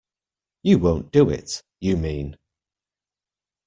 [0.63, 2.35] You won't do it, you mean?